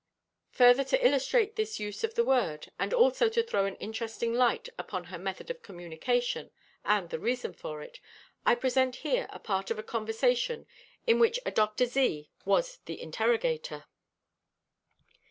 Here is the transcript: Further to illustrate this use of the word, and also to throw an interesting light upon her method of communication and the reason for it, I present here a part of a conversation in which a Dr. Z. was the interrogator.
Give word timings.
Further 0.53 0.83
to 0.85 1.05
illustrate 1.05 1.55
this 1.57 1.79
use 1.79 2.03
of 2.03 2.15
the 2.15 2.23
word, 2.23 2.71
and 2.79 2.91
also 2.91 3.29
to 3.29 3.43
throw 3.43 3.67
an 3.67 3.75
interesting 3.75 4.33
light 4.33 4.67
upon 4.79 5.03
her 5.13 5.19
method 5.19 5.51
of 5.51 5.61
communication 5.61 6.49
and 6.83 7.11
the 7.11 7.19
reason 7.19 7.53
for 7.53 7.83
it, 7.83 7.99
I 8.43 8.55
present 8.55 8.95
here 9.05 9.27
a 9.29 9.37
part 9.37 9.69
of 9.69 9.77
a 9.77 9.83
conversation 9.83 10.65
in 11.05 11.19
which 11.19 11.39
a 11.45 11.51
Dr. 11.51 11.85
Z. 11.85 12.31
was 12.45 12.79
the 12.85 12.99
interrogator. 12.99 13.85